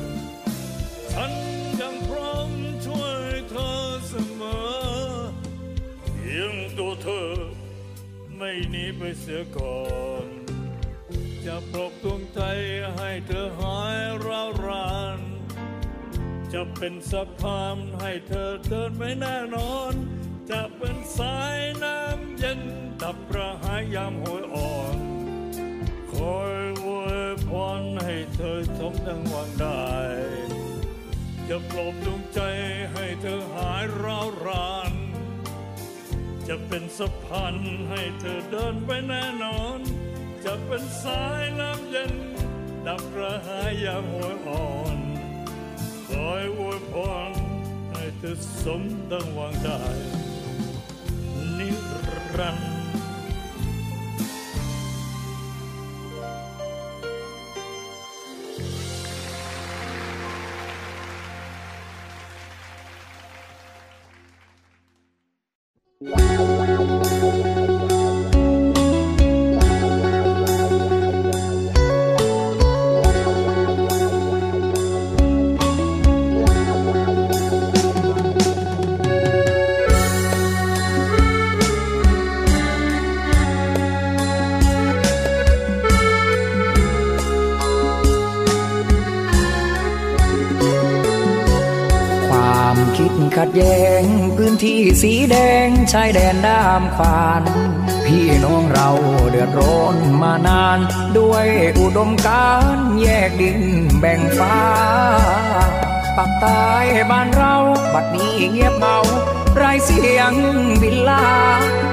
[1.12, 1.32] ฉัน
[1.80, 2.50] ยังพร้อม
[2.86, 3.74] ช่วยเธอ
[4.08, 4.68] เสมอ
[6.14, 7.30] เพียงตัวเธอ
[8.36, 9.82] ไม่หนีไปเสียก่อ
[10.24, 10.26] น
[11.46, 12.40] จะปลอบดวงใจ
[12.96, 15.20] ให้เธอหายร้าวราน
[16.52, 19.92] จะเป็นสะพานให้เธอเดินไม่แน่นอน
[20.50, 22.60] จะเป็นสายน้ำเย็น
[23.02, 24.96] ดับกระหายยามโหยอ่อน
[26.12, 26.67] คอย
[28.40, 29.92] เธอสมดังหวังได้
[31.48, 32.40] จะปลอบดวงใจ
[32.92, 34.92] ให้เธอหายร้าวราน
[36.48, 37.54] จะเป็นสะพาน
[37.90, 39.78] ให้เธอเดินไปแน่นอน
[40.44, 42.12] จะเป็นสายน้ำเย็น
[42.86, 44.98] ดับกระหายยามโหยอ่อน
[46.08, 46.92] คอยอวยพ
[47.28, 47.30] ร
[47.90, 49.82] ให้เธอสมดังหวังได้
[51.58, 51.68] นิ
[52.38, 52.77] รันดร์
[95.92, 97.42] ชายแดนด้ามขวาน
[98.06, 98.90] พี่น้องเรา
[99.30, 100.78] เดือดร้อนมานาน
[101.18, 101.46] ด้วย
[101.80, 103.60] อุดมการแยกดิน
[103.98, 104.58] แบ่งฟ้า
[106.16, 106.66] ปักใต้
[107.10, 107.54] บ้านเรา
[107.94, 108.98] บัดนี้เงียบเหงา
[109.56, 110.32] ไรเสียง
[110.82, 111.26] บินลา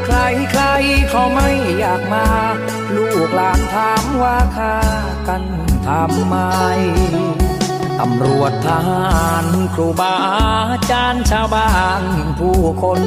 [0.05, 0.17] ใคร
[0.51, 0.63] ใคร
[1.09, 2.27] เขาไม่อยากมา
[2.95, 4.75] ลูกหลานถามว่าค่า
[5.27, 5.43] กัน
[5.87, 6.35] ทำไม
[7.99, 10.13] ตำรวจทหารครูบา
[10.71, 11.71] อาจารย์ชาวบ้า
[12.01, 12.03] น
[12.39, 12.99] ผู้คน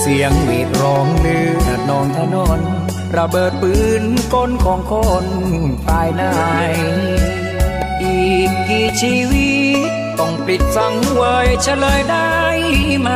[0.00, 2.60] เสียงหวีดร้องเลือดนองถนน
[3.16, 5.26] ระเบิดปืนกลของคน
[5.86, 6.24] ภายใน
[8.02, 9.52] อีกกี่ชีวิ
[9.88, 12.34] ตต้องปิดสังเวยเฉลยได้
[13.00, 13.10] ไหม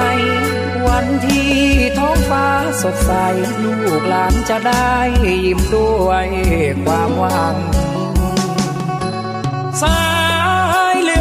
[0.86, 1.54] วันที่
[1.98, 2.46] ท้องฟ้า
[2.82, 3.12] สดใส
[3.62, 4.92] ลูกหลานจะได้
[5.24, 6.28] ยิ้มด้วย
[6.84, 7.56] ความหวัง
[9.82, 9.96] สา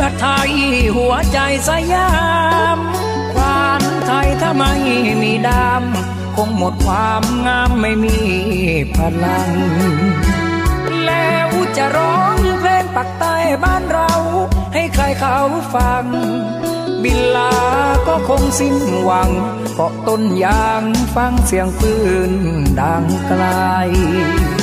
[0.02, 0.52] อดไทย
[0.96, 2.12] หัวใจสยา
[2.76, 2.78] ม
[3.34, 4.74] ควานไทยถ้าไม่
[5.22, 8.18] มีดำคงหมดความงามไม่มี
[8.96, 9.52] พลัง
[11.06, 14.12] แล้วจะร้องเพลงปักใต้บ้านเรา
[14.74, 15.38] ให้ใครเขา
[15.76, 16.06] ฟัง
[17.04, 17.54] บินลา
[18.08, 19.30] ก็คงสิ้นหวัง
[19.76, 20.84] เกาะต้นยาง
[21.16, 21.94] ฟังเสียงปื
[22.30, 22.32] น
[22.80, 23.44] ดังไกล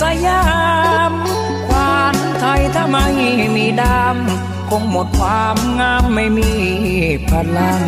[0.00, 0.44] สยา
[1.10, 1.12] ม
[1.68, 3.06] ควานไทยถ้าไม่
[3.56, 6.52] มีดำคงหมดความงามไม่มี
[7.28, 7.82] พลัง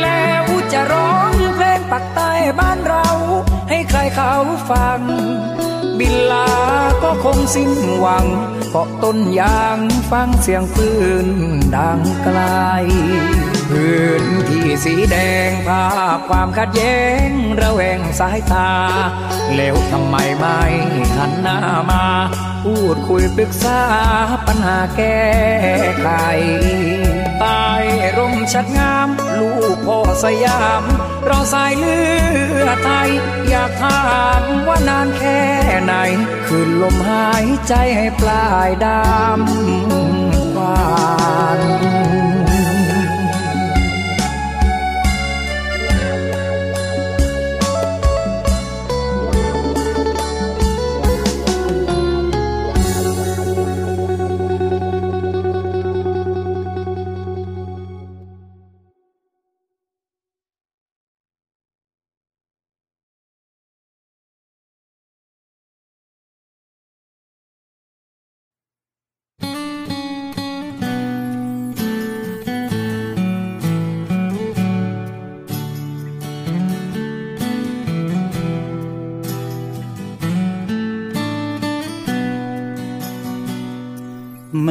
[0.00, 3.06] แล้วจะร้องเพลงปักใต้บ้านเรา
[3.68, 4.32] ให้ใครเขา
[4.70, 5.00] ฟัง
[5.98, 6.50] บินลา
[7.02, 8.26] ก็คงสิ้นหวัง
[8.70, 9.78] เกาะต้นยาง
[10.10, 10.90] ฟังเสียงปื
[11.26, 11.28] น
[11.76, 12.40] ดังไกล
[13.70, 15.16] พื้นที่สีแด
[15.48, 15.86] งภา
[16.16, 17.28] พความขัดแย้ง
[17.60, 18.70] ระแวงสายตา
[19.56, 20.60] แล้วทำไมไม่
[21.16, 21.58] หันหน้า
[21.90, 22.04] มา
[22.64, 23.80] พูดคุยปรึกษา
[24.46, 25.24] ปัญหาแก้
[26.00, 26.08] ไข
[27.40, 27.64] ใต้
[28.16, 30.82] ร่มชัดงาม ลูกพ่อสยาม
[31.26, 31.98] เราสายเลื
[32.64, 33.10] อดไทย
[33.48, 34.04] อยากถา
[34.40, 35.42] มว่านานแค่
[35.84, 35.94] ไหน
[36.46, 40.84] คืนลมหายใจให้ปลายดำหวา
[41.58, 41.60] น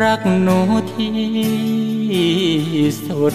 [0.00, 0.58] รักหนู
[0.92, 3.22] ที่สุ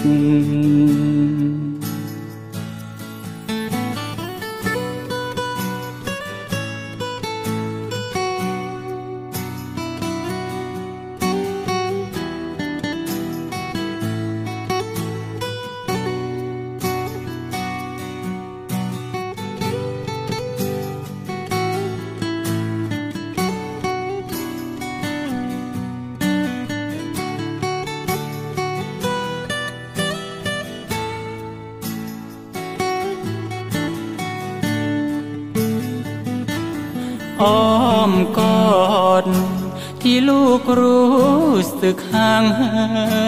[41.86, 42.74] สึกห่างเหิ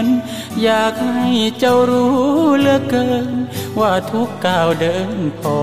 [0.05, 0.07] น
[0.63, 2.17] อยากให้เจ้ารู้
[2.59, 3.29] เหลือเกิน
[3.81, 5.59] ว่าทุกก้าวเดินพ่อ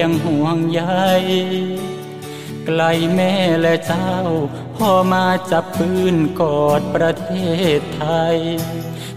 [0.00, 0.80] ยังห่วงใย
[2.66, 2.82] ไกล
[3.14, 4.12] แม่และเจ้า
[4.76, 7.28] พ่อมาจับปืนกอดประเท
[7.78, 8.04] ศไท
[8.34, 8.36] ย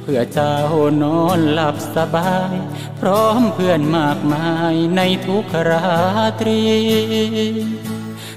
[0.01, 0.57] เพื่อเจ้า
[1.03, 2.55] นอนหลับสบาย
[2.99, 5.88] พร้อมเพื่อนมากมายในทุกรา
[6.39, 6.61] ตรี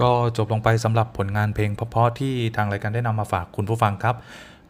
[0.00, 4.16] ก็จบลงไปสำหรับผลงานเพลงเพราะๆที่ทางรายการได้นำมาฝากคุณผู้ฟังครับ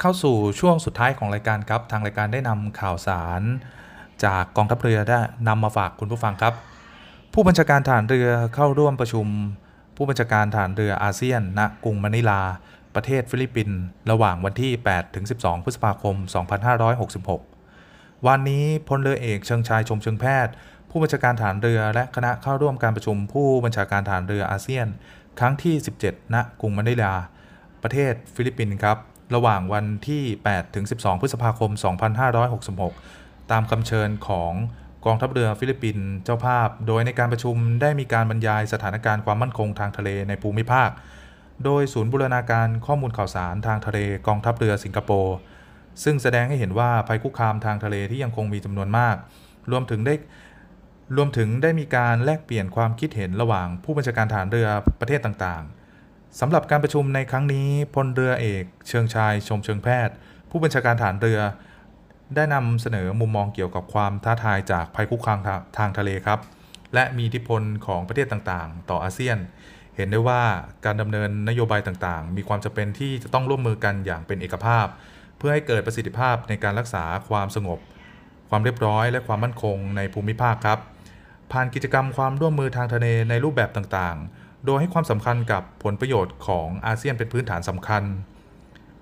[0.00, 3.42] เข้าสู่ช่วงสุดท้ายของรายการครับ ทางรายการได้นำข่าวสาร
[4.24, 5.18] จากกองทัพเรือได้
[5.48, 6.54] นำมาฝากคุณผู้ฟังครับ
[7.34, 9.26] ผู้บัญชาการฐารเรือเข้าร่วมประชุม
[9.96, 12.42] ผู้บัญชาการทหารเรืออาเซียนณกรุงมะนิลา
[12.94, 13.78] ประเทศฟิลิปปินส์
[14.10, 16.16] ระหว่างวันที่ 8 ถึง 12 พฤษภาคม
[17.40, 20.52] 2566 วันนี้พลเรือเอกเชิงชายชมเชิงแพทย์
[20.94, 24.86] ผู้บัญชาการทหารเรือและคณะเข้าร่วมการประชุมผู้บัญชาการทหารเรืออาเซียน
[25.38, 25.74] ครั้งที่
[26.04, 27.14] 17 ณ กรุงมะนิลา
[27.82, 28.98] ประเทศฟิลิปปินส์ครับ
[29.34, 31.70] ระหว่างวันที่ 8 ถึง 12 พฤษภาคม
[33.00, 34.52] 2566 ตามคำเชิญของ
[35.04, 40.90] กองทัพเรือฟิลิปปินส์เจ้าภาพ โดยในการประชุมได้มีการบรรยายสถานการณ์ความมั่นคงทางทะเลในภูมิภาค
[41.64, 45.36] โดยศูนย์บูรณาการข้อมูลข่าวสารทางทะเลกองทัพเรือสิงคโปร์
[46.04, 49.16] ซึ่งแสดงให้เห็นว่าภัยคุกคามทางทะเลที่ยังคงมีจำนวนมาก
[49.70, 50.14] รวมถึงได้
[51.16, 54.68] รวมถึงได้มีการแลกเปลี่ยนความคิดเห็นระหว่างผู้บัญชาการฐานเรือ
[55.00, 60.14] ประเทศต่างๆสำหรับการประชุมในครั้งนี้พลเรือเอก เชิงชายชมเชิงแพทย์
[60.50, 61.40] ผู้บัญชาการฐานเรือ
[62.34, 65.38] ได้นำเสนอมุมมองเกี่ยวกับความท้าทายจากภัยคุกคาม
[65.78, 66.40] ทางทะเลครับ
[66.94, 69.38] และมีอิทธิพลของประเทศต่างๆ ต่ออาเซียน
[69.96, 70.42] เห็นได้ว่า
[70.84, 74.86] การดำเนินนโยบายต่างๆ มีความจำเป็นที่จะต้องร่วมมือกันอย่างเป็นเอกภาพ
[75.38, 77.78] เพื่อให้เกิดประสิทธิภาพในการรักษาความสงบ
[78.50, 80.78] ความเรียบร้อย และความมั่นคงในภูมิภาคครับ
[81.52, 88.02] ผ่านกิจกรรมความร่วมมือทางทะเลในรูปแบบต่างๆ โดยให้ความสำคัญกับผลประโยชน์ของอาเซียนเป็นพื้นฐานสำคัญ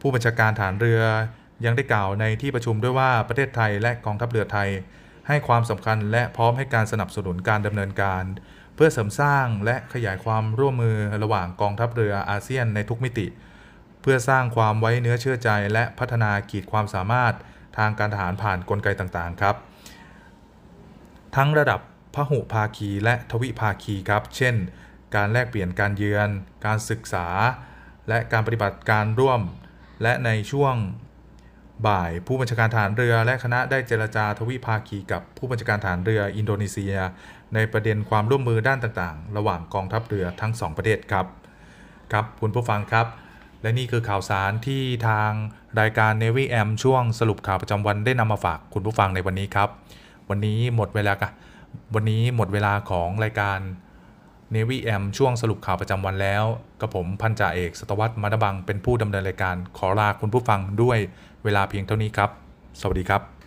[0.01, 1.03] ผู้บัญชาการฐานเรือ
[1.65, 4.69] ยังได้กล่าวในที่ประชุมด้วยว่าประเทศไทยและกองทัพเรือไทย
[5.29, 8.25] ให้ความสำคัญและพร้อมให้การสนับสนุนการดำเนินการ
[8.75, 13.27] เพื่อเสริมสร้างและขยายความร่วมมือระหว่างกองทัพเรืออาเซียนในทุกมิติ
[14.03, 17.35] เพื่อสร้างความไว้เนื้อเชื่อใจ และพัฒนาขีดความสามารถ
[17.79, 19.57] ทางการทหารผ่านนกลไกต่างๆครับ
[21.37, 21.81] ทั้งระดับ
[22.15, 24.55] พหุภาคีและทวิภาคีครับ เช่น
[25.15, 26.29] การแลกเปลี่ยนการเยือน
[26.67, 27.27] การศึกษา
[28.09, 29.41] และการปฏิบัติการร่วม
[30.03, 30.75] และในช่วง
[31.87, 36.95] บ่ายผู้บัญชาการฐานเรือและคณะได้เจรจาทวิภาคีกับผู้บัญชาการฐานเรืออินโดนีเซีย
[37.55, 41.27] ในประเด็นความร่วมมือด้านต่างๆ ระหว่างกองทัพเรือทั้ง 2 ประเทศครับ
[42.13, 43.07] ครับคุณผู้ฟังครับ
[43.63, 45.31] และนี่คือข่าวสารที่ทาง
[45.81, 49.69] รายการ Navy M ช่วงสรุปข่าวประจำวันได้นำมาฝากคุณผู้ฟังในวันนี้ครับ
[50.29, 51.15] วันนี้หมดเวลา
[51.95, 53.59] วันนี้หมดเวลาของรายการ
[54.55, 56.45] Navy M ช่วงสรุปข่าวประจำวันแล้ว
[56.81, 60.99] กับผมพันจ่าเอกสตวัตมรบังเป็นผู้ดำเนินรายการขอลาคุณผู้ฟังด้วย
[61.45, 62.31] เวลาเพียงเท่านี้ครับ
[62.81, 63.40] สวัสดีครับ